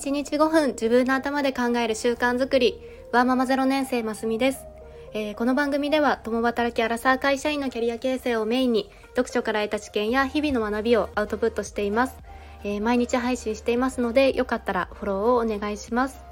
[0.00, 2.80] 1日5分自分の頭で考える習慣づくり。
[3.12, 4.64] ワーママ0年生ますみです、
[5.12, 12.16] えー、この番組では共働きアラサー会社員のキャリア形成をメインに読書から得た知見や日々の学びをアウトプットしています、
[12.62, 16.24] えー、毎日配信していますのでよかったらフォローをお願いします、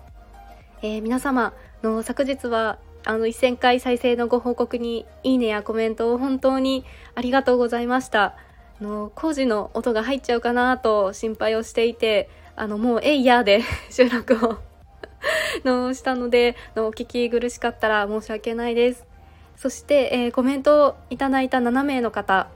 [0.83, 6.85] えー、皆様の昨日はあの1000回再生のご報告にいいねやコメントを本当に
[7.17, 8.37] ありがとうございました。
[8.81, 14.59] の工事の音が入っちゃうかなと心配をしていてあのもうえいやで収録を
[15.65, 19.07] のしたのでのお聞き苦しかったら申し訳ないです。
[19.57, 22.49] そして、えー、コメントをいただいた7名の方、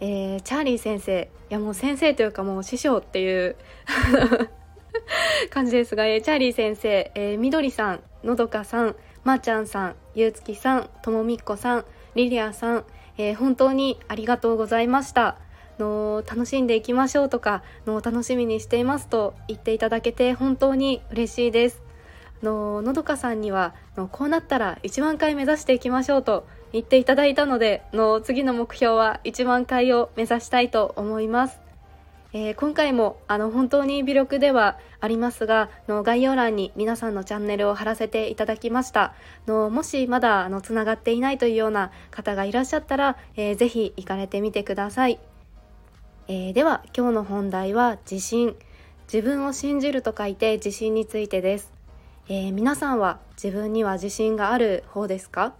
[0.00, 1.28] えー、チャーリー先生。
[1.50, 3.56] いやもう先生というかもう師匠っていう
[5.50, 12.84] 感じですが、えー、チャーリー先生、えー、みどりさんのどかさんまー、ちゃんさんゆうつきさんともみっこさんリリアさん、
[13.18, 15.36] えー、本当にありがとうございました。
[15.80, 21.82] の楽しんでいきましょうとかの楽しみにしていますと言っていただけて本当に嬉しいです。
[22.42, 31.60] ののどかさんにはのこうなったら1万回目指していきましょうと言っていただいたのでの次の目標は1万回を目指したいと思います。
[32.32, 39.14] えー、今回もあの本当に微力ではありますがの概要欄に皆さんのチャンネルを貼らせていただきました。
[39.46, 45.18] のもしまだあのつながっていないというような方がいらっしゃったら、えー、ぜひ行かれてみてください。
[46.32, 48.54] えー、では今日の本題は自信。
[49.12, 51.72] 自分を信じると書いて自信についてです、
[52.28, 55.54] えー、皆さんは自分には自信がある方ですか、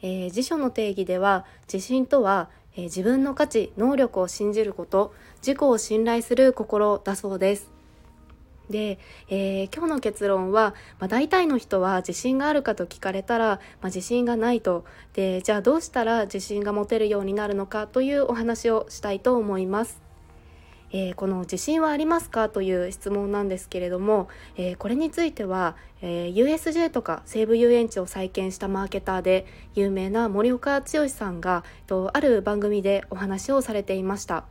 [0.00, 5.12] えー、辞書の定義では自信とは、え自分の価値能力を信じること
[5.46, 7.70] 自己を信頼する心だそうです。
[8.70, 14.86] で、えー、今日の結論は、まあ、大体の人は自信があるかと聞かれたら、まあ、自信がないと。
[15.12, 20.03] でじゃあどうしたら自信が持てるようになるのかというお話をしたいと思います。
[20.96, 34.44] えー、この自信はありますかという質問なんですけれども、えー、これについては、えー、USJ とか西武遊園地を再建したマーケターで有名な森岡剛さんがとある番組でお話をされていました。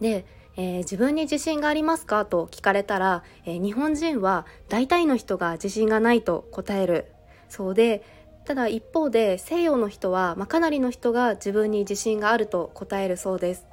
[0.00, 7.06] でえー、自分に自信がありますかと聞かれたら、えー、日本人は大体の人が自信がないと答える
[7.48, 8.02] そうで
[8.44, 13.69] ただ一方で西洋の人は、まあ、かなりの人が自分に自信があると答えるそうです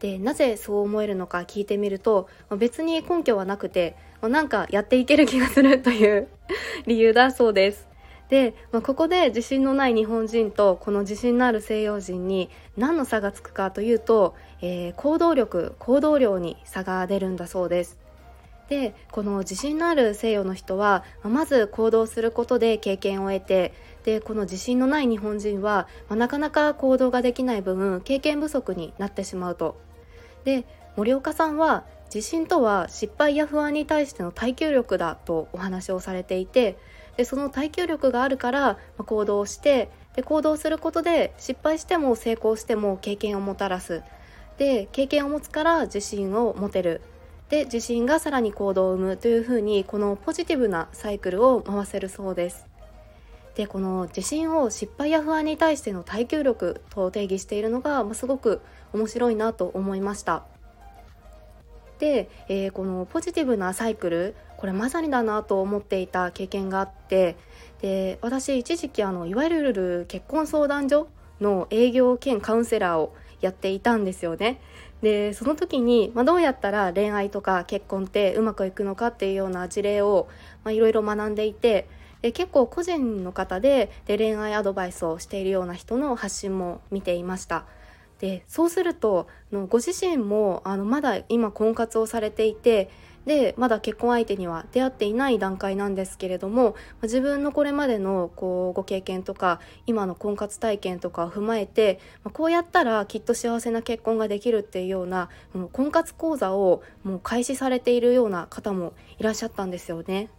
[0.00, 6.28] でなぜそう思えるのか聞いてみると別に根拠はなくてなんかやっていける気がするという
[6.86, 7.88] 理由だそうです。
[8.28, 17.98] で、まあ、ここで自信のない日本人とこの自信のある西洋人に何の差がつくかというと、えー、行動力行動量に差が出るんだそうです。
[18.68, 23.72] でこの自信のある西洋の人はまず行動することで経験を得て
[24.08, 29.78] でこの自信のない日本人は、まあ、なかなか行動ができない分経験不足になってしまうと。
[30.44, 30.64] で
[30.96, 36.78] 森岡さんは自信とは失敗や不安に対しての耐久力だとお話をされていて
[37.18, 44.02] でその耐久力があるから行動してで行動することで失敗しても成功しても経験をもたらす。
[44.56, 47.02] で経験を持つから自信を持てる。
[47.50, 52.67] で自信がさらに行動を生むというふうにこのポジティブなサイクルを回せるそうです。
[53.58, 58.60] でこの自信を失敗や不安に対しての耐久力と定義しているのが、まあ、すごく
[58.92, 60.44] 面白いなと思いました。
[61.98, 67.36] で、えー、このポジティブなサイクルこれまさにだなと思っていた経験があって
[67.82, 71.08] で私一時期あのいわゆる結婚相談所
[71.40, 74.60] の営業兼カウンセラーをやっていたんですよね。
[75.02, 80.28] でその時に、まあ、どうやったら恋愛とか結婚ってうまくいくのかっていうような事例を
[80.68, 81.88] いろいろ学んでいて
[82.22, 87.66] で結構個人の方でで恋愛アドバイスをしているような人の発信も見ていました。
[88.18, 92.90] でそうするとのご自身もあのまだ今婚活をされていて
[93.26, 102.00] でまだ結婚相手には出会っていない段階なんですけれども自分のこれまでのこうご経験とか今の婚活体験とかを踏まえて
[102.32, 105.28] こうやったらきっと幸せな結婚ができるっていうような
[105.72, 110.30] 婚活講座をもう開始されているような方もいらっしゃったんですよね。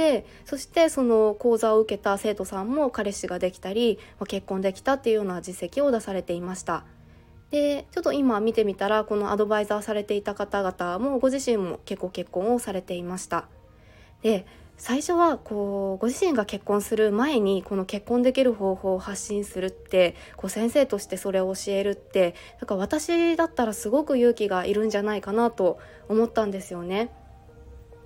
[0.00, 6.84] でそしてその講座を受けた生徒さんも彼氏ができたり、ま、結婚できたっていうような実績を出されていました。
[7.50, 13.46] でちょっと今見てみたらこのアドバイザーされていた方々もご自身も結構結婚をされていました。
[14.22, 14.46] で
[14.78, 27.10] 最初はこうご自身が結婚する前にこの結婚できる方法を発信するってこう先生としてそれを教えるってだか私だったらすごく勇気がいるんじゃないかなと思ったんですよね。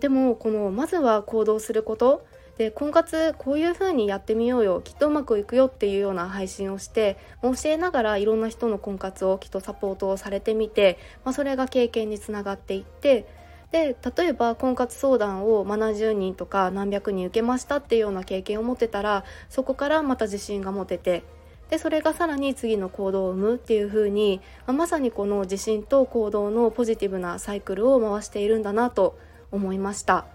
[0.01, 2.25] でもこのまずは行動すること。
[2.59, 4.81] で婚活こういう風にやってみようよ。
[4.81, 13.27] きっとうまくいくよっていうような配信をして教えながらいろんな人の婚活をきっとサポートをされてみて、まあ、それが経験につながっていって
[13.73, 21.25] で例えば婚活相談を70人とか何百人受けましたっていうような経験を持ってたらそこからまた自信が持てて
[21.71, 29.19] でそれがさらに次の行動を生むっていう風に、まあ、まさにこの自信と行動のポジティブなサイクルを回しているんだなと
[29.55, 30.27] 思いました。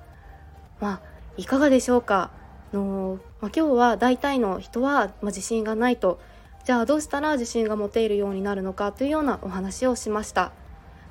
[0.79, 1.01] まあ、
[1.37, 2.31] いかがでしょうか？
[2.73, 6.19] の、まあ、今日は大体の人は、まあ、自信がないと
[6.65, 8.91] じゃあどうしたら自信が持てるようになるのか？
[8.91, 10.51] というようなお話をしました。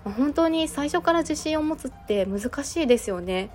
[0.05, 3.51] ま本当に最初から自信を持つって難しいですよね。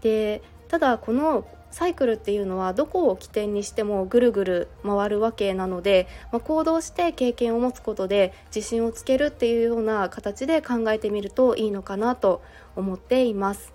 [0.00, 12.42] でただこのサイクルっていうのはどこを起点にしてもぐるぐる回るわけなので、まあ、行動して経験を持つことで自信をつけるっていうような形で考えてみるといいのかなと
[12.76, 13.74] 思っています。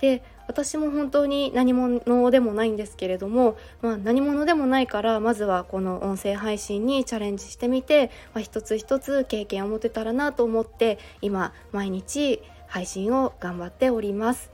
[0.00, 14.50] で私も本当に何者でもないんですけれども、まあ、何者でもないからまずはこの音声配信にチャレンジしてみて、まあ、一つ一つ経験を持てたらなと思って今毎日配信を頑張っております。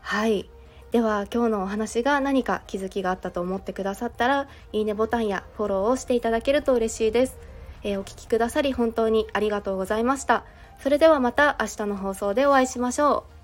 [0.00, 0.48] はい。
[0.92, 7.38] では今日のお話が何か気づきがあったと思ってくださったらいいねボタンやフォローをしていただけると嬉しいです、
[7.84, 10.44] えー、お聴きくださり本当にありがとうございました。
[10.82, 13.39] それではまた明日の放送でお会いしましょう。